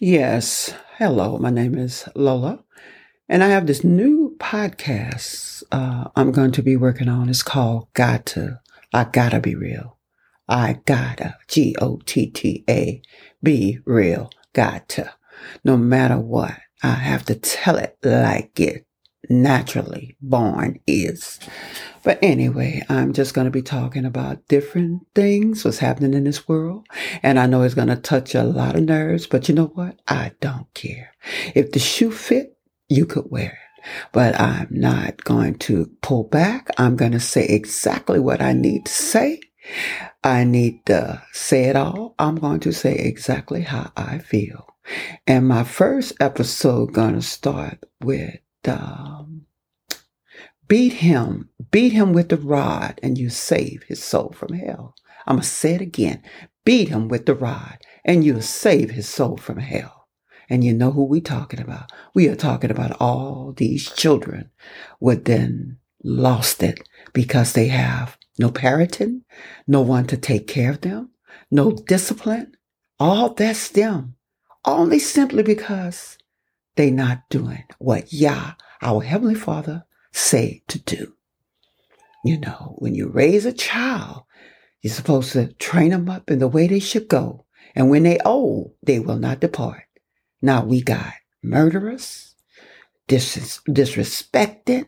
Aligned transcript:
Yes. 0.00 0.74
Hello, 0.98 1.38
my 1.38 1.50
name 1.50 1.78
is 1.78 2.08
Lola, 2.16 2.64
and 3.28 3.44
I 3.44 3.48
have 3.50 3.68
this 3.68 3.84
new 3.84 4.34
podcast 4.38 5.62
uh, 5.70 6.08
I'm 6.16 6.32
going 6.32 6.50
to 6.52 6.62
be 6.62 6.74
working 6.74 7.08
on. 7.08 7.28
It's 7.28 7.44
called 7.44 7.92
Got 7.94 8.26
to, 8.26 8.60
I 8.92 9.04
Gotta 9.04 9.38
Be 9.38 9.54
Real. 9.54 9.96
I 10.48 10.80
gotta, 10.84 11.36
G 11.46 11.76
O 11.80 12.00
T 12.04 12.26
T 12.26 12.64
A, 12.68 13.02
be 13.40 13.78
real. 13.84 14.30
Got 14.52 14.88
to. 14.90 15.12
No 15.62 15.76
matter 15.76 16.18
what, 16.18 16.58
I 16.82 16.94
have 16.94 17.24
to 17.26 17.36
tell 17.36 17.76
it 17.76 17.96
like 18.02 18.58
it 18.58 18.86
naturally 19.30 20.16
born 20.20 20.80
is. 20.88 21.38
But 22.04 22.18
anyway, 22.22 22.82
I'm 22.88 23.12
just 23.14 23.34
going 23.34 23.46
to 23.46 23.50
be 23.50 23.62
talking 23.62 24.04
about 24.04 24.46
different 24.46 25.06
things, 25.14 25.64
what's 25.64 25.78
happening 25.78 26.14
in 26.14 26.24
this 26.24 26.46
world. 26.46 26.86
And 27.22 27.38
I 27.38 27.46
know 27.46 27.62
it's 27.62 27.74
going 27.74 27.88
to 27.88 27.96
touch 27.96 28.34
a 28.34 28.44
lot 28.44 28.76
of 28.76 28.82
nerves, 28.82 29.26
but 29.26 29.48
you 29.48 29.54
know 29.54 29.72
what? 29.74 29.98
I 30.06 30.32
don't 30.40 30.72
care. 30.74 31.14
If 31.54 31.72
the 31.72 31.78
shoe 31.78 32.10
fit, 32.10 32.58
you 32.88 33.06
could 33.06 33.30
wear 33.30 33.58
it. 33.58 33.90
But 34.12 34.38
I'm 34.40 34.68
not 34.70 35.24
going 35.24 35.56
to 35.60 35.90
pull 36.02 36.24
back. 36.24 36.68
I'm 36.78 36.96
going 36.96 37.12
to 37.12 37.20
say 37.20 37.46
exactly 37.46 38.18
what 38.18 38.40
I 38.40 38.52
need 38.52 38.86
to 38.86 38.92
say. 38.92 39.40
I 40.22 40.44
need 40.44 40.86
to 40.86 41.22
say 41.32 41.64
it 41.64 41.76
all. 41.76 42.14
I'm 42.18 42.36
going 42.36 42.60
to 42.60 42.72
say 42.72 42.94
exactly 42.94 43.62
how 43.62 43.92
I 43.96 44.18
feel. 44.18 44.74
And 45.26 45.48
my 45.48 45.64
first 45.64 46.12
episode 46.20 46.92
going 46.92 47.14
to 47.14 47.22
start 47.22 47.84
with 48.02 48.38
um, 48.66 49.46
beat 50.68 50.94
him, 50.94 51.50
beat 51.74 51.92
him 51.92 52.12
with 52.12 52.28
the 52.28 52.36
rod, 52.36 53.00
and 53.02 53.18
you 53.18 53.28
save 53.28 53.82
his 53.88 54.00
soul 54.00 54.32
from 54.32 54.52
hell. 54.52 54.94
I'm 55.26 55.38
going 55.38 55.42
to 55.42 55.48
say 55.48 55.74
it 55.74 55.80
again. 55.80 56.22
Beat 56.64 56.88
him 56.88 57.08
with 57.08 57.26
the 57.26 57.34
rod, 57.34 57.78
and 58.04 58.22
you'll 58.22 58.42
save 58.42 58.92
his 58.92 59.08
soul 59.08 59.36
from 59.36 59.58
hell. 59.58 60.06
And 60.48 60.62
you 60.62 60.72
know 60.72 60.92
who 60.92 61.02
we 61.02 61.20
talking 61.20 61.58
about. 61.58 61.90
We 62.14 62.28
are 62.28 62.36
talking 62.36 62.70
about 62.70 62.96
all 63.00 63.52
these 63.56 63.90
children 63.90 64.50
would 65.00 65.24
then 65.24 65.78
lost 66.04 66.62
it 66.62 66.88
because 67.12 67.54
they 67.54 67.66
have 67.66 68.16
no 68.38 68.50
parenting, 68.50 69.22
no 69.66 69.80
one 69.80 70.06
to 70.06 70.16
take 70.16 70.46
care 70.46 70.70
of 70.70 70.82
them, 70.82 71.10
no 71.50 71.72
discipline. 71.72 72.56
All 73.00 73.34
that's 73.34 73.68
them. 73.68 74.14
Only 74.64 75.00
simply 75.00 75.42
because 75.42 76.18
they 76.76 76.92
not 76.92 77.28
doing 77.30 77.64
what 77.80 78.12
Yah, 78.12 78.52
our 78.80 79.02
Heavenly 79.02 79.34
Father, 79.34 79.86
say 80.12 80.62
to 80.68 80.78
do. 80.78 81.14
You 82.24 82.38
know, 82.38 82.74
when 82.78 82.94
you 82.94 83.08
raise 83.08 83.44
a 83.44 83.52
child, 83.52 84.24
you're 84.80 84.92
supposed 84.92 85.32
to 85.32 85.52
train 85.54 85.90
them 85.90 86.08
up 86.08 86.30
in 86.30 86.38
the 86.38 86.48
way 86.48 86.66
they 86.66 86.80
should 86.80 87.06
go. 87.08 87.44
And 87.74 87.90
when 87.90 88.04
they 88.04 88.18
old, 88.24 88.72
they 88.82 88.98
will 88.98 89.18
not 89.18 89.40
depart. 89.40 89.84
Now 90.40 90.64
we 90.64 90.80
got 90.82 91.12
murderers, 91.42 92.34
dis- 93.08 93.60
disrespected, 93.68 94.86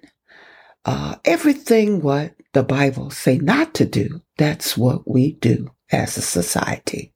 uh, 0.87 1.17
everything 1.25 2.01
what 2.01 2.35
the 2.55 2.63
Bible 2.63 3.11
say 3.11 3.39
not 3.39 3.75
to 3.75 3.85
do. 3.85 4.23
That's 4.39 4.77
what 4.79 5.11
we 5.11 5.33
do 5.35 5.73
as 5.93 6.17
a 6.17 6.23
society. 6.23 7.13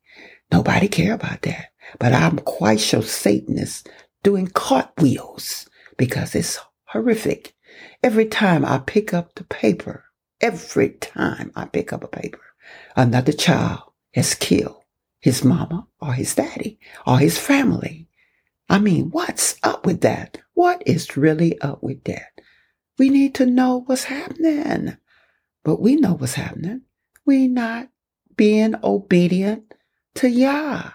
Nobody 0.53 0.89
care 0.89 1.15
about 1.15 1.43
that. 1.43 1.69
But 1.99 2.13
I'm 2.13 2.39
quite 2.41 2.81
sure 2.81 3.03
Satan 3.03 3.59
is 3.59 3.85
doing 4.23 4.49
cartwheels 4.49 5.69
because 5.97 6.35
it's 6.35 6.59
horrific. 6.87 7.55
Every 8.03 8.27
time 8.27 8.65
I 8.65 8.79
pick 8.79 9.15
up 9.15 9.35
the 9.35 9.45
paper, 9.45 10.05
every 10.41 10.91
time 10.91 11.53
I 11.55 11.67
pick 11.67 11.93
up 11.93 12.05
a 12.05 12.09
paper, 12.09 12.41
another 12.97 13.33
child 13.33 13.93
has 14.15 14.35
killed 14.35 14.83
his 15.21 15.45
mama 15.45 15.87
or 16.01 16.13
his 16.15 16.35
daddy 16.35 16.79
or 17.07 17.19
his 17.19 17.39
family. 17.39 18.09
I 18.69 18.79
mean, 18.79 19.11
what's 19.11 19.57
up 19.63 19.85
with 19.85 20.01
that? 20.03 20.39
What 20.55 20.83
is 20.87 21.17
really 21.17 21.61
up 21.61 21.83
with 21.83 22.05
that? 22.05 22.41
We 22.99 23.09
need 23.09 23.35
to 23.37 23.47
know 23.47 23.83
what's 23.87 24.05
happening. 24.05 24.97
But 25.63 25.81
we 25.81 25.97
know 25.97 26.15
what's 26.15 26.35
happening. 26.35 26.83
We 27.27 27.49
not 27.49 27.89
being 28.37 28.75
obedient 28.83 29.75
to 30.15 30.29
Yah. 30.29 30.93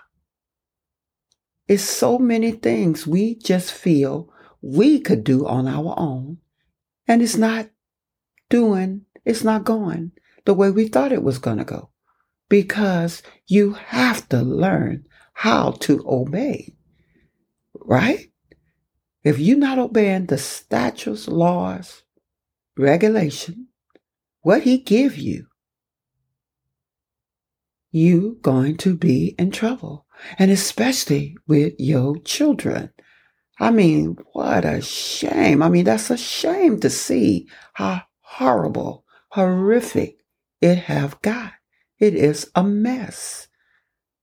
It's 1.68 1.84
so 1.84 2.18
many 2.18 2.52
things 2.52 3.06
we 3.08 3.36
just 3.36 3.72
feel 3.72 4.32
we 4.62 5.00
could 5.00 5.24
do 5.24 5.46
on 5.46 5.68
our 5.68 5.94
own, 5.98 6.40
and 7.08 7.22
it's 7.22 7.38
not 7.38 7.70
doing, 8.50 9.05
it's 9.26 9.44
not 9.44 9.64
going 9.66 10.12
the 10.46 10.54
way 10.54 10.72
we 10.72 10.88
thought 10.88 11.12
it 11.12 11.24
was 11.24 11.40
going 11.40 11.58
to 11.58 11.66
go. 11.66 11.90
Because 12.48 13.24
you 13.48 13.74
have 13.74 14.30
to 14.30 14.42
learn 14.42 15.06
how 15.34 15.72
to 15.72 16.04
obey, 16.08 16.76
right? 17.74 18.32
If 19.24 19.40
you're 19.40 19.58
not 19.58 19.80
obeying 19.80 20.28
the 20.28 20.38
statutes, 20.38 21.28
laws, 21.28 22.04
regulation, 22.78 23.68
what 24.42 24.62
he 24.62 24.78
give 24.78 25.18
you, 25.18 25.48
you 27.92 28.38
going 28.42 28.78
to 28.78 28.96
be 28.96 29.34
in 29.40 29.50
trouble 29.50 30.06
and 30.38 30.52
especially 30.52 31.36
with 31.48 31.74
your 31.80 32.18
children. 32.20 32.92
I 33.60 33.72
mean, 33.72 34.18
what 34.34 34.66
a 34.66 34.82
shame. 34.82 35.64
I 35.64 35.70
mean, 35.70 35.86
that's 35.86 36.10
a 36.10 36.18
shame 36.18 36.80
to 36.82 36.90
see 36.90 37.48
how 37.74 38.02
horrible, 38.20 39.05
horrific 39.36 40.18
it 40.62 40.78
have 40.78 41.22
got. 41.22 41.52
It 42.00 42.16
is 42.16 42.50
a 42.56 42.64
mess. 42.64 43.48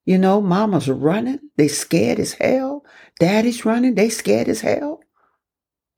You 0.07 0.19
know, 0.19 0.41
mama's 0.41 0.89
running. 0.89 1.39
They 1.57 1.69
scared 1.69 2.19
as 2.19 2.33
hell. 2.33 2.85
Daddy's 3.21 3.65
running. 3.65 3.95
They 3.95 4.09
scared 4.09 4.49
as 4.49 4.63
hell. 4.63 5.01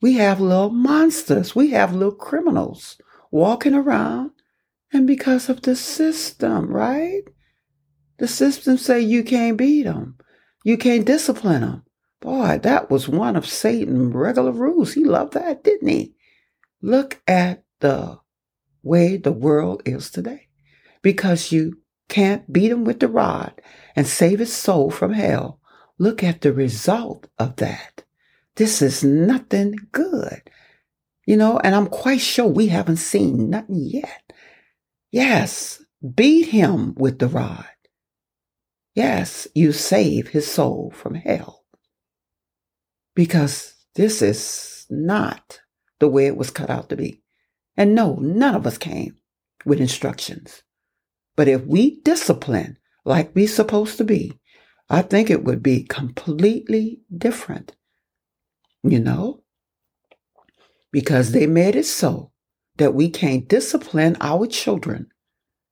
We 0.02 0.14
have 0.14 0.40
little 0.40 0.70
monsters. 0.70 1.54
We 1.54 1.70
have 1.70 1.94
little 1.94 2.14
criminals 2.14 2.98
walking 3.30 3.72
around. 3.74 4.32
And 4.92 5.06
because 5.06 5.48
of 5.48 5.62
the 5.62 5.76
system, 5.76 6.68
right? 6.68 7.22
The 8.18 8.28
system 8.28 8.76
say 8.76 9.00
you 9.00 9.22
can't 9.22 9.56
beat 9.56 9.84
them. 9.84 10.18
You 10.64 10.76
can't 10.76 11.06
discipline 11.06 11.60
them. 11.62 11.84
Boy, 12.20 12.58
that 12.62 12.90
was 12.90 13.08
one 13.08 13.36
of 13.36 13.46
Satan's 13.46 14.12
regular 14.12 14.52
rules. 14.52 14.94
He 14.94 15.04
loved 15.04 15.34
that, 15.34 15.62
didn't 15.62 15.88
he? 15.88 16.14
Look 16.82 17.22
at 17.28 17.64
the 17.80 18.18
way 18.84 19.16
the 19.16 19.32
world 19.32 19.82
is 19.84 20.10
today. 20.10 20.48
Because 21.02 21.52
you 21.52 21.80
can't 22.08 22.52
beat 22.52 22.70
him 22.70 22.84
with 22.84 23.00
the 23.00 23.08
rod 23.08 23.60
and 23.96 24.06
save 24.06 24.38
his 24.38 24.52
soul 24.52 24.90
from 24.90 25.12
hell. 25.12 25.60
Look 25.98 26.22
at 26.22 26.40
the 26.40 26.52
result 26.52 27.28
of 27.38 27.56
that. 27.56 28.04
This 28.56 28.82
is 28.82 29.02
nothing 29.02 29.74
good. 29.92 30.42
You 31.26 31.36
know, 31.36 31.58
and 31.58 31.74
I'm 31.74 31.86
quite 31.86 32.20
sure 32.20 32.46
we 32.46 32.68
haven't 32.68 32.98
seen 32.98 33.50
nothing 33.50 33.76
yet. 33.76 34.32
Yes, 35.10 35.82
beat 36.14 36.48
him 36.48 36.94
with 36.96 37.18
the 37.18 37.28
rod. 37.28 37.66
Yes, 38.94 39.48
you 39.54 39.72
save 39.72 40.28
his 40.28 40.50
soul 40.50 40.92
from 40.94 41.14
hell. 41.14 41.64
Because 43.14 43.74
this 43.94 44.22
is 44.22 44.86
not 44.90 45.60
the 45.98 46.08
way 46.08 46.26
it 46.26 46.36
was 46.36 46.50
cut 46.50 46.70
out 46.70 46.88
to 46.90 46.96
be. 46.96 47.23
And 47.76 47.94
no, 47.94 48.16
none 48.16 48.54
of 48.54 48.66
us 48.66 48.78
came 48.78 49.16
with 49.64 49.80
instructions. 49.80 50.62
But 51.36 51.48
if 51.48 51.64
we 51.64 52.00
discipline 52.02 52.78
like 53.04 53.34
we're 53.34 53.48
supposed 53.48 53.98
to 53.98 54.04
be, 54.04 54.38
I 54.88 55.02
think 55.02 55.30
it 55.30 55.44
would 55.44 55.62
be 55.62 55.84
completely 55.84 57.00
different. 57.16 57.74
You 58.82 59.00
know? 59.00 59.42
Because 60.92 61.32
they 61.32 61.46
made 61.46 61.74
it 61.74 61.86
so 61.86 62.30
that 62.76 62.94
we 62.94 63.10
can't 63.10 63.48
discipline 63.48 64.16
our 64.20 64.46
children 64.46 65.08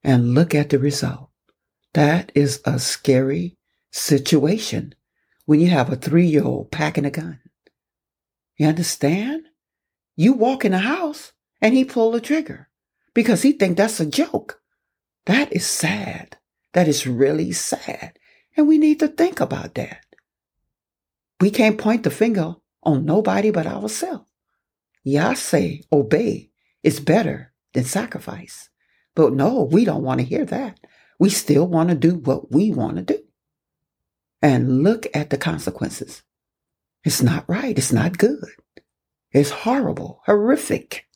and 0.03 0.35
look 0.35 0.55
at 0.55 0.71
the 0.71 0.79
result. 0.79 1.31
That 1.95 2.33
is 2.35 2.61
a 2.65 2.79
scary 2.79 3.59
situation 3.91 4.95
when 5.45 5.61
you 5.61 5.69
have 5.69 5.93
a 5.93 5.97
three 5.97 6.27
year 6.27 6.45
old 6.45 6.71
packing 6.73 7.05
a 7.05 7.11
gun. 7.11 7.39
You 8.57 8.67
understand? 8.67 9.45
You 10.17 10.33
walk 10.33 10.65
in 10.65 10.73
a 10.73 10.79
house 10.79 11.33
and 11.63 11.73
he 11.73 11.85
pull 11.85 12.11
the 12.11 12.21
trigger 12.21 12.69
because 13.15 13.43
he 13.43 13.53
think 13.53 13.77
that's 13.79 14.01
a 14.01 14.07
joke. 14.07 14.61
That 15.27 15.53
is 15.53 15.65
sad. 15.65 16.37
That 16.73 16.89
is 16.89 17.07
really 17.07 17.53
sad. 17.53 18.19
And 18.57 18.67
we 18.67 18.77
need 18.77 18.99
to 19.01 19.09
think 19.09 19.41
about 19.41 19.75
that. 19.77 20.05
We 21.41 21.51
can't 21.51 21.79
point 21.79 22.03
the 22.03 22.11
finger 22.11 22.57
on 22.83 23.05
nobody 23.05 23.51
but 23.51 23.67
ourselves. 23.67 24.27
Yah 25.05 25.35
say 25.35 25.83
obey 25.93 26.51
is 26.83 27.01
better 27.01 27.53
than 27.73 27.85
sacrifice. 27.85 28.69
But 29.15 29.33
no, 29.33 29.63
we 29.63 29.85
don't 29.85 30.03
want 30.03 30.21
to 30.21 30.27
hear 30.27 30.45
that. 30.47 30.81
We 31.19 31.31
still 31.31 31.67
want 31.67 31.91
to 31.91 31.95
do 31.95 32.17
what 32.17 32.51
we 32.51 32.73
want 32.73 32.97
to 32.97 33.03
do. 33.03 33.23
And 34.41 34.83
look 34.83 35.07
at 35.15 35.31
the 35.31 35.39
consequences. 35.39 36.23
It's 37.05 37.23
not 37.23 37.49
right. 37.49 37.77
It's 37.77 37.93
not 37.93 38.19
good. 38.19 38.45
It's 39.31 39.51
horrible, 39.51 40.21
horrific. 40.27 41.07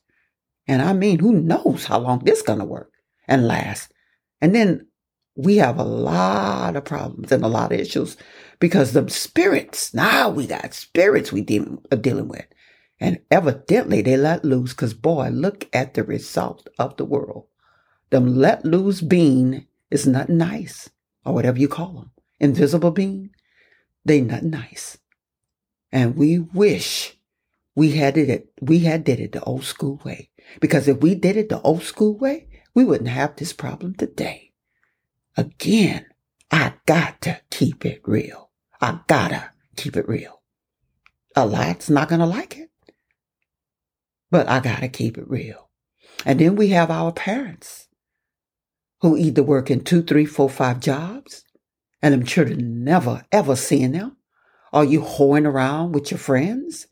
And 0.69 0.83
I 0.83 0.93
mean, 0.93 1.19
who 1.19 1.33
knows 1.33 1.87
how 1.87 1.99
long 1.99 2.21
this 2.21 2.43
going 2.43 2.59
to 2.59 2.65
work 2.65 2.93
and 3.29 3.47
last. 3.47 3.93
And 4.41 4.55
then 4.55 4.89
we 5.37 5.57
have 5.59 5.79
a 5.79 5.85
lot 5.85 6.77
of 6.77 6.85
problems 6.85 7.31
and 7.31 7.45
a 7.45 7.49
lot 7.49 7.73
of 7.73 7.79
issues 7.79 8.17
because 8.59 8.93
the 8.93 9.09
spirits, 9.11 9.93
now 9.95 10.31
we 10.31 10.47
got 10.47 10.75
spirits 10.75 11.31
we 11.31 11.43
dealing, 11.43 11.79
are 11.93 11.99
dealing 11.99 12.29
with. 12.29 12.47
And 12.99 13.21
evidently 13.31 14.01
they 14.01 14.17
let 14.17 14.45
loose 14.45 14.73
because 14.73 14.95
boy, 14.95 15.29
look 15.29 15.69
at 15.73 15.95
the 15.95 16.03
result 16.03 16.69
of 16.79 16.97
the 16.97 17.05
world. 17.05 17.47
Them 18.11 18.37
let 18.37 18.65
loose 18.65 19.03
being 19.03 19.67
is 19.91 20.07
not 20.07 20.29
nice 20.29 20.89
or 21.25 21.35
whatever 21.35 21.59
you 21.59 21.69
call 21.69 21.93
them. 21.93 22.11
Invisible 22.41 22.91
being, 22.91 23.31
they 24.05 24.21
not 24.21 24.43
nice. 24.43 24.99
And 25.93 26.17
we 26.17 26.39
wish 26.39 27.17
we 27.75 27.93
had 27.93 28.17
it, 28.17 28.49
we 28.61 28.81
had 28.81 29.05
did 29.05 29.21
it 29.21 29.33
the 29.33 29.43
old 29.45 29.65
school 29.65 30.01
way. 30.05 30.31
Because 30.61 30.89
if 30.89 30.99
we 30.99 31.15
did 31.15 31.37
it 31.37 31.49
the 31.49 31.61
old 31.61 31.83
school 31.83 32.17
way, 32.17 32.49
we 32.75 32.85
wouldn't 32.85 33.09
have 33.09 33.37
this 33.37 33.53
problem 33.53 33.95
today. 33.95 34.53
Again, 35.37 36.07
I 36.51 36.75
got 36.87 37.21
to 37.23 37.41
keep 37.51 37.85
it 37.85 38.01
real. 38.05 38.51
I 38.81 39.01
gotta 39.07 39.51
keep 39.77 39.97
it 39.97 40.09
real. 40.09 40.43
A 41.35 41.47
lot's 41.47 41.91
not 41.91 42.09
gonna 42.09 42.27
like 42.27 42.59
it, 42.59 42.71
but 44.31 44.49
I 44.49 44.61
gotta 44.61 44.89
keep 44.89 45.19
it 45.19 45.29
real. 45.29 45.71
And 46.25 46.39
then 46.39 46.57
we 46.57 46.69
have 46.69 46.91
our 46.91 47.13
parents 47.13 47.89
who 49.01 49.17
either 49.17 49.43
work 49.43 49.71
in 49.71 49.85
two, 49.85 50.03
three, 50.03 50.25
four, 50.25 50.49
five 50.49 50.81
jobs, 50.81 51.45
and 52.03 52.15
them 52.15 52.25
children 52.25 52.85
never 52.85 53.25
ever 53.33 53.57
seeing 53.57 53.93
them. 53.93 54.17
Are 54.73 54.85
you 54.85 55.01
hoeing 55.01 55.47
around 55.47 55.93
with 55.93 56.11
your 56.11 56.19
friends? 56.19 56.87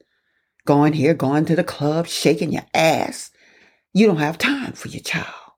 Going 0.67 0.95
here, 0.95 1.13
going 1.13 1.45
to 1.47 1.57
the 1.57 1.65
club, 1.65 2.07
shaking 2.07 2.53
your 2.53 2.67
ass. 2.73 3.31
You 3.95 4.09
don't 4.09 4.17
have 4.17 4.39
time 4.39 4.73
for 4.73 4.89
your 4.89 5.03
child. 5.03 5.53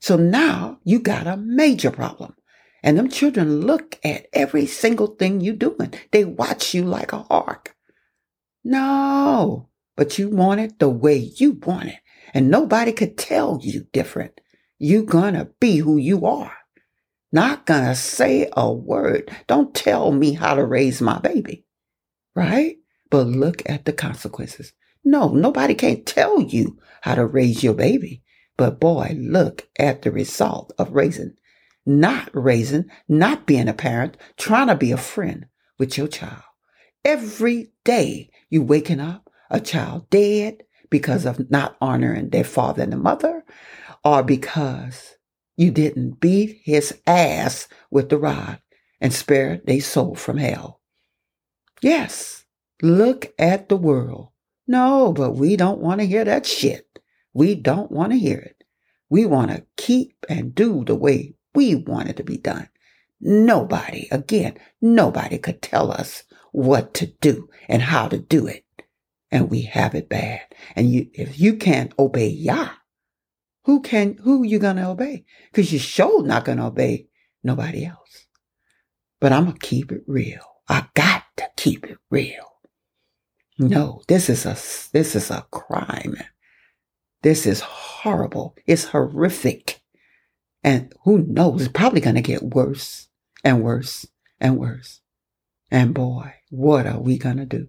So 0.00 0.16
now 0.16 0.80
you 0.84 0.98
got 0.98 1.26
a 1.28 1.36
major 1.36 1.90
problem. 1.92 2.34
And 2.82 2.98
them 2.98 3.08
children 3.08 3.62
look 3.62 3.98
at 4.04 4.26
every 4.32 4.66
single 4.66 5.08
thing 5.08 5.40
you're 5.40 5.54
doing. 5.54 5.94
They 6.12 6.24
watch 6.24 6.74
you 6.74 6.84
like 6.84 7.12
a 7.12 7.18
hawk. 7.18 7.74
No, 8.64 9.68
but 9.96 10.18
you 10.18 10.28
want 10.28 10.60
it 10.60 10.78
the 10.78 10.88
way 10.88 11.16
you 11.16 11.52
want 11.64 11.88
it. 11.88 11.98
And 12.34 12.50
nobody 12.50 12.92
could 12.92 13.16
tell 13.16 13.60
you 13.62 13.86
different. 13.92 14.40
You 14.78 15.04
gonna 15.04 15.48
be 15.60 15.78
who 15.78 15.96
you 15.96 16.26
are. 16.26 16.52
Not 17.32 17.66
gonna 17.66 17.94
say 17.94 18.48
a 18.56 18.72
word. 18.72 19.30
Don't 19.46 19.74
tell 19.74 20.12
me 20.12 20.32
how 20.32 20.54
to 20.54 20.64
raise 20.64 21.00
my 21.00 21.18
baby. 21.18 21.64
Right? 22.34 22.76
But 23.10 23.26
look 23.26 23.62
at 23.68 23.84
the 23.84 23.92
consequences. 23.92 24.72
No, 25.04 25.28
nobody 25.28 25.74
can't 25.74 26.06
tell 26.06 26.40
you 26.40 26.78
how 27.02 27.14
to 27.14 27.26
raise 27.26 27.62
your 27.62 27.74
baby. 27.74 28.22
But 28.56 28.80
boy, 28.80 29.16
look 29.18 29.68
at 29.78 30.02
the 30.02 30.10
result 30.10 30.72
of 30.78 30.92
raising 30.92 31.36
not 31.88 32.28
raising, 32.34 32.84
not 33.08 33.46
being 33.46 33.66
a 33.66 33.72
parent, 33.72 34.16
trying 34.36 34.66
to 34.66 34.76
be 34.76 34.92
a 34.92 34.96
friend 34.98 35.46
with 35.78 35.96
your 35.96 36.06
child. 36.06 36.42
Every 37.04 37.72
day 37.84 38.30
you 38.50 38.62
waking 38.62 39.00
up, 39.00 39.30
a 39.50 39.58
child 39.58 40.10
dead 40.10 40.62
because 40.90 41.24
of 41.24 41.50
not 41.50 41.76
honoring 41.80 42.28
their 42.28 42.44
father 42.44 42.82
and 42.82 42.92
the 42.92 42.98
mother, 42.98 43.44
or 44.04 44.22
because 44.22 45.16
you 45.56 45.70
didn't 45.70 46.20
beat 46.20 46.60
his 46.62 47.00
ass 47.06 47.66
with 47.90 48.10
the 48.10 48.18
rod 48.18 48.60
and 49.00 49.12
spare 49.12 49.62
their 49.64 49.80
soul 49.80 50.14
from 50.14 50.36
hell. 50.36 50.80
Yes, 51.80 52.44
look 52.82 53.32
at 53.38 53.70
the 53.70 53.76
world. 53.76 54.28
No, 54.68 55.12
but 55.14 55.32
we 55.32 55.56
don't 55.56 55.80
want 55.80 56.00
to 56.02 56.06
hear 56.08 56.24
that 56.24 56.46
shit. 56.46 57.00
We 57.34 57.56
don't 57.56 57.92
want 57.92 58.12
to 58.12 58.18
hear 58.18 58.38
it. 58.38 58.64
We 59.10 59.26
want 59.26 59.52
to 59.52 59.66
keep 59.78 60.26
and 60.28 60.54
do 60.54 60.84
the 60.84 60.96
way 60.96 61.34
we 61.54 61.76
want 61.76 62.10
it 62.10 62.18
to 62.18 62.24
be 62.24 62.38
done. 62.38 62.68
Nobody, 63.20 64.08
again, 64.12 64.58
nobody 64.82 65.38
could 65.38 65.62
tell 65.62 65.92
us 65.92 66.24
what 66.52 66.94
to 66.94 67.06
do 67.06 67.50
and 67.68 67.82
how 67.82 68.08
to 68.08 68.18
do 68.18 68.46
it. 68.46 68.66
And 69.32 69.50
we 69.50 69.62
have 69.62 69.94
it 69.94 70.10
bad. 70.10 70.42
And 70.76 70.90
you, 70.92 71.08
if 71.14 71.40
you 71.40 71.56
can't 71.56 71.94
obey 71.98 72.28
Yah, 72.28 72.70
who 73.64 73.82
can, 73.82 74.18
who 74.24 74.44
you 74.44 74.58
gonna 74.58 74.90
obey? 74.90 75.26
Cause 75.54 75.72
you 75.72 75.80
sure 75.80 76.24
not 76.24 76.46
gonna 76.46 76.68
obey 76.68 77.08
nobody 77.44 77.86
else. 77.86 78.26
But 79.20 79.32
I'm 79.32 79.46
gonna 79.46 79.58
keep 79.58 79.92
it 79.92 80.02
real. 80.06 80.42
I 80.68 80.88
got 80.94 81.24
to 81.38 81.50
keep 81.56 81.86
it 81.86 81.98
real. 82.10 82.47
Mm-hmm. 83.58 83.68
No, 83.72 84.02
this 84.08 84.28
is 84.28 84.46
a, 84.46 84.54
this 84.92 85.16
is 85.16 85.30
a 85.30 85.46
crime. 85.50 86.16
This 87.22 87.46
is 87.46 87.60
horrible. 87.60 88.56
It's 88.66 88.84
horrific. 88.84 89.80
And 90.62 90.92
who 91.04 91.18
knows, 91.18 91.62
it's 91.62 91.72
probably 91.72 92.00
going 92.00 92.16
to 92.16 92.22
get 92.22 92.42
worse 92.42 93.08
and 93.44 93.62
worse 93.62 94.06
and 94.40 94.56
worse. 94.56 95.00
And 95.70 95.94
boy, 95.94 96.34
what 96.50 96.86
are 96.86 97.00
we 97.00 97.18
going 97.18 97.36
to 97.38 97.46
do? 97.46 97.68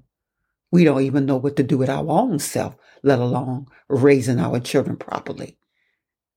We 0.71 0.83
don't 0.83 1.01
even 1.01 1.25
know 1.25 1.37
what 1.37 1.55
to 1.57 1.63
do 1.63 1.77
with 1.77 1.89
our 1.89 2.07
own 2.07 2.39
self, 2.39 2.75
let 3.03 3.19
alone 3.19 3.65
raising 3.87 4.39
our 4.39 4.59
children 4.59 4.97
properly. 4.97 5.57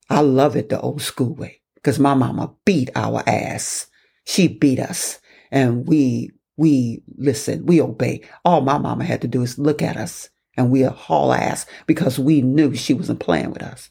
I 0.09 0.21
love 0.21 0.57
it 0.57 0.69
the 0.69 0.81
old 0.81 1.03
school 1.03 1.35
way 1.35 1.61
because 1.75 1.99
my 1.99 2.15
mama 2.15 2.55
beat 2.65 2.91
our 2.95 3.23
ass. 3.27 3.87
She 4.25 4.49
beat 4.49 4.79
us 4.79 5.21
and 5.51 5.87
we, 5.87 6.33
we 6.57 7.03
listen, 7.17 7.67
we 7.67 7.81
obey. 7.81 8.23
All 8.45 8.61
my 8.61 8.79
mama 8.79 9.05
had 9.05 9.21
to 9.23 9.29
do 9.29 9.43
is 9.43 9.59
look 9.59 9.83
at 9.83 9.97
us 9.97 10.31
and 10.57 10.71
we 10.71 10.83
haul 10.83 11.33
ass 11.33 11.67
because 11.87 12.19
we 12.19 12.43
knew 12.43 12.75
she 12.75 12.95
wasn't 12.95 13.21
playing 13.21 13.53
with 13.53 13.63
us. 13.63 13.91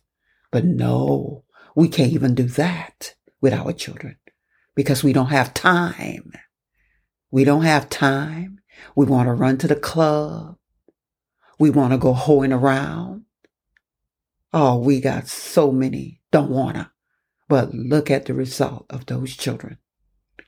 But 0.52 0.66
no, 0.66 1.44
we 1.76 1.88
can't 1.88 2.14
even 2.14 2.36
do 2.36 2.44
that 2.44 3.16
with 3.42 3.54
our 3.54 3.74
children 3.74 4.18
because 4.76 5.04
we 5.04 5.14
don't 5.14 5.28
have 5.28 5.54
time. 5.54 6.34
We 7.32 7.44
don't 7.44 7.64
have 7.64 7.90
time. 7.90 8.60
We 8.96 9.06
want 9.06 9.28
to 9.28 9.34
run 9.34 9.58
to 9.60 9.68
the 9.68 9.76
club. 9.76 10.58
We 11.60 11.70
want 11.70 11.94
to 11.94 11.98
go 11.98 12.14
hoeing 12.14 12.54
around. 12.54 13.26
Oh, 14.54 14.78
we 14.78 15.00
got 15.00 15.28
so 15.28 15.72
many 15.72 16.22
don't 16.32 16.50
want 16.50 16.76
to. 16.76 16.92
But 17.48 17.74
look 17.74 18.10
at 18.10 18.26
the 18.26 18.34
result 18.34 18.86
of 18.90 19.06
those 19.06 19.36
children. 19.36 19.78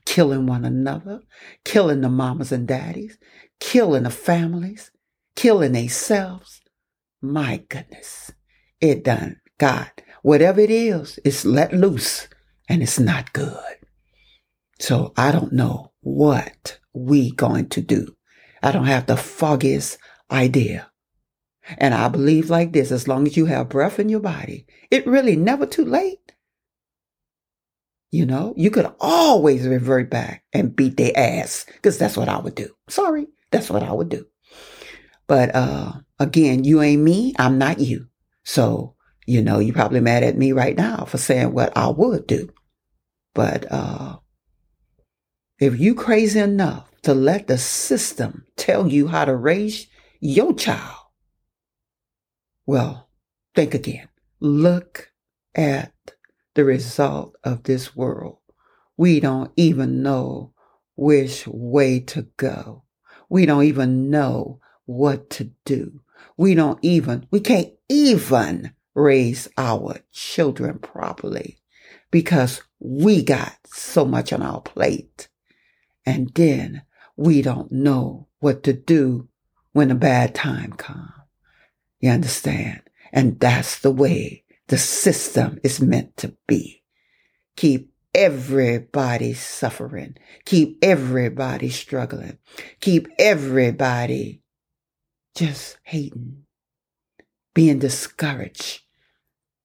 Killing 0.05 0.45
one 0.45 0.65
another, 0.65 1.21
killing 1.63 2.01
the 2.01 2.09
mamas 2.09 2.51
and 2.51 2.67
daddies, 2.67 3.17
killing 3.59 4.03
the 4.03 4.09
families, 4.09 4.91
killing 5.35 5.71
themselves. 5.71 6.61
My 7.21 7.63
goodness. 7.69 8.31
It 8.81 9.03
done 9.03 9.39
God 9.57 9.91
whatever 10.23 10.61
it 10.61 10.71
is, 10.71 11.19
it's 11.23 11.45
let 11.45 11.71
loose 11.71 12.27
and 12.67 12.81
it's 12.81 13.00
not 13.00 13.33
good. 13.33 13.75
So 14.79 15.13
I 15.15 15.31
don't 15.31 15.53
know 15.53 15.91
what 16.01 16.79
we 16.94 17.31
going 17.31 17.69
to 17.69 17.81
do. 17.81 18.15
I 18.63 18.71
don't 18.71 18.85
have 18.85 19.05
the 19.05 19.17
foggiest 19.17 20.00
idea. 20.31 20.89
And 21.77 21.93
I 21.93 22.07
believe 22.07 22.50
like 22.50 22.74
this, 22.74 22.91
as 22.91 23.07
long 23.07 23.27
as 23.27 23.38
you 23.38 23.45
have 23.45 23.69
breath 23.69 24.00
in 24.00 24.10
your 24.10 24.19
body, 24.19 24.65
it 24.89 25.05
really 25.05 25.36
never 25.36 25.65
too 25.65 25.86
late. 25.86 26.23
You 28.13 28.27
know, 28.27 28.53
you 28.55 28.70
could 28.70 28.93
always 29.00 29.67
revert 29.67 30.12
back 30.12 30.43
and 30.53 30.75
beat 30.75 30.98
their 30.98 31.12
ass 31.15 31.65
because 31.65 31.98
that's 31.98 32.15
what 32.15 32.29
I 32.29 32.38
would 32.38 32.53
do. 32.53 32.70
Sorry, 32.88 33.25
that's 33.50 33.72
what 33.72 33.82
I 33.82 33.91
would 33.91 34.10
do. 34.10 34.27
But 35.25 35.55
uh 35.55 35.93
again, 36.20 36.63
you 36.63 36.84
ain't 36.84 37.01
me, 37.01 37.34
I'm 37.39 37.58
not 37.58 37.79
you. 37.79 38.08
So 38.43 38.96
you 39.25 39.41
know, 39.41 39.58
you're 39.58 39.74
probably 39.74 40.00
mad 40.00 40.22
at 40.22 40.38
me 40.38 40.51
right 40.51 40.77
now 40.77 41.05
for 41.05 41.17
saying 41.17 41.53
what 41.53 41.75
I 41.75 41.88
would 41.88 42.27
do. 42.27 42.50
But 43.34 43.72
uh, 43.72 44.17
if 45.60 45.79
you 45.79 45.96
crazy 45.96 46.39
enough 46.39 46.91
to 47.03 47.13
let 47.13 47.48
the 47.48 47.58
system 47.58 48.46
tell 48.58 48.88
you 48.88 49.08
how 49.08 49.25
to 49.25 49.36
raise 49.36 49.88
your 50.20 50.53
child, 50.53 50.98
well, 52.65 53.10
think 53.55 53.74
again. 53.74 54.08
Look 54.39 55.12
at 55.55 55.93
the 56.55 56.63
result 56.63 57.36
of 57.43 57.63
this 57.63 57.95
world. 57.95 58.38
We 58.98 59.19
don't 59.19 59.51
even 59.55 60.03
know 60.03 60.53
which 60.95 61.48
way 61.48 62.00
to 62.00 62.24
go. 62.38 62.83
We 63.29 63.45
don't 63.45 63.63
even 63.63 64.10
know 64.10 64.60
what 64.86 65.29
to 65.31 65.51
do. 65.65 66.01
We 66.38 66.55
don't 66.55 66.79
even, 66.81 67.27
we 67.31 67.39
can't 67.39 67.74
even 67.89 68.74
raise 68.93 69.48
our 69.57 69.98
children 70.12 70.77
properly 70.79 71.57
because 72.12 72.62
we 72.79 73.24
got 73.24 73.57
so 73.65 74.05
much 74.05 74.31
on 74.31 74.43
our 74.43 74.62
plate. 74.62 75.27
And 76.05 76.29
then 76.36 76.83
we 77.15 77.41
don't 77.41 77.72
know 77.72 78.27
what 78.39 78.63
to 78.63 78.74
do 78.74 79.29
when 79.72 79.89
a 79.89 79.95
bad 79.95 80.36
time 80.36 80.74
comes. 80.74 81.10
You 82.00 82.12
understand? 82.12 82.81
And 83.12 83.39
that's 83.39 83.79
the 83.79 83.91
way 83.91 84.42
the 84.74 84.80
system 84.80 85.60
is 85.63 85.80
meant 85.80 86.18
to 86.18 86.36
be. 86.48 86.82
Keep 87.56 87.94
everybody 88.15 89.36
suffering. 89.36 90.15
Keep 90.46 90.80
everybody 90.82 91.70
struggling. 91.70 92.39
Keep 92.80 93.08
everybody 93.20 94.42
just 95.36 95.77
hating, 95.84 96.46
being 97.53 97.77
discouraged, 97.77 98.82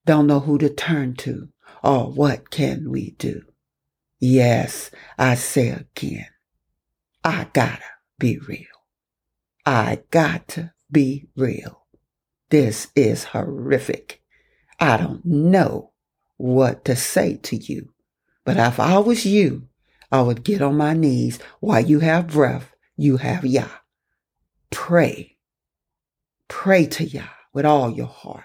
don't 0.04 0.26
know 0.26 0.40
who 0.40 0.58
to 0.58 0.68
turn 0.68 1.14
to 1.14 1.48
or 1.82 2.12
what 2.12 2.50
can 2.50 2.90
we 2.90 3.12
do. 3.12 3.40
Yes, 4.20 4.90
I 5.18 5.36
say 5.36 5.70
again, 5.70 6.28
I 7.24 7.48
gotta 7.54 7.92
be 8.18 8.36
real. 8.36 8.66
I 9.64 10.02
got 10.10 10.48
to 10.48 10.74
be 10.92 11.28
real. 11.34 11.86
This 12.50 12.88
is 12.94 13.24
horrific. 13.24 14.17
I 14.78 14.96
don't 14.96 15.24
know 15.24 15.92
what 16.36 16.84
to 16.84 16.94
say 16.94 17.36
to 17.36 17.56
you, 17.56 17.92
but 18.44 18.56
if 18.56 18.78
I 18.78 18.98
was 18.98 19.26
you, 19.26 19.68
I 20.10 20.22
would 20.22 20.44
get 20.44 20.62
on 20.62 20.76
my 20.76 20.94
knees 20.94 21.38
while 21.60 21.84
you 21.84 22.00
have 22.00 22.28
breath, 22.28 22.74
you 22.96 23.18
have 23.18 23.44
Yah. 23.44 23.68
Pray. 24.70 25.36
Pray 26.48 26.86
to 26.86 27.04
Yah 27.04 27.28
with 27.52 27.66
all 27.66 27.90
your 27.90 28.06
heart. 28.06 28.44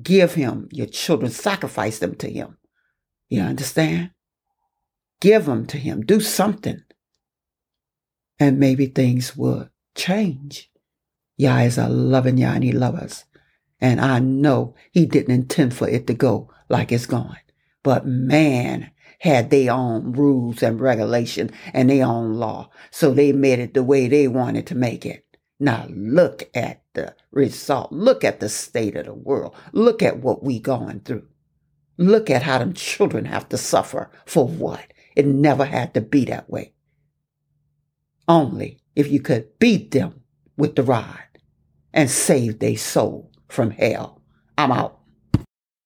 Give 0.00 0.34
him 0.34 0.68
your 0.72 0.86
children, 0.86 1.30
sacrifice 1.30 1.98
them 1.98 2.14
to 2.16 2.30
him. 2.30 2.58
You 3.28 3.42
understand? 3.42 4.10
Give 5.20 5.46
them 5.46 5.66
to 5.66 5.78
him. 5.78 6.04
Do 6.04 6.20
something. 6.20 6.82
And 8.38 8.58
maybe 8.58 8.86
things 8.86 9.36
will 9.36 9.68
change. 9.94 10.70
Yah 11.36 11.60
is 11.60 11.78
a 11.78 11.88
loving 11.88 12.38
Yah 12.38 12.52
and 12.52 12.64
he 12.64 12.72
loves 12.72 12.98
us. 12.98 13.24
And 13.80 14.00
I 14.00 14.18
know 14.18 14.74
he 14.90 15.06
didn't 15.06 15.34
intend 15.34 15.74
for 15.74 15.88
it 15.88 16.06
to 16.06 16.14
go 16.14 16.50
like 16.68 16.90
it's 16.92 17.06
going. 17.06 17.38
But 17.82 18.06
man 18.06 18.90
had 19.20 19.50
their 19.50 19.72
own 19.72 20.12
rules 20.12 20.62
and 20.62 20.80
regulation 20.80 21.50
and 21.72 21.90
their 21.90 22.06
own 22.06 22.34
law. 22.34 22.70
So 22.90 23.12
they 23.12 23.32
made 23.32 23.58
it 23.58 23.74
the 23.74 23.82
way 23.82 24.08
they 24.08 24.28
wanted 24.28 24.66
to 24.68 24.74
make 24.74 25.04
it. 25.04 25.24
Now 25.60 25.86
look 25.90 26.48
at 26.54 26.82
the 26.94 27.16
result. 27.32 27.92
Look 27.92 28.22
at 28.24 28.40
the 28.40 28.48
state 28.48 28.96
of 28.96 29.06
the 29.06 29.14
world. 29.14 29.54
Look 29.72 30.02
at 30.02 30.18
what 30.18 30.42
we 30.44 30.60
going 30.60 31.00
through. 31.00 31.26
Look 31.96 32.30
at 32.30 32.44
how 32.44 32.58
them 32.58 32.74
children 32.74 33.24
have 33.24 33.48
to 33.48 33.58
suffer 33.58 34.10
for 34.24 34.46
what? 34.46 34.92
It 35.16 35.26
never 35.26 35.64
had 35.64 35.94
to 35.94 36.00
be 36.00 36.24
that 36.26 36.48
way. 36.48 36.74
Only 38.28 38.78
if 38.94 39.10
you 39.10 39.20
could 39.20 39.58
beat 39.58 39.90
them 39.90 40.22
with 40.56 40.76
the 40.76 40.84
rod 40.84 41.24
and 41.92 42.08
save 42.08 42.60
their 42.60 42.76
soul 42.76 43.27
from 43.48 43.70
hell. 43.70 44.20
I'm 44.56 44.72
out. 44.72 44.97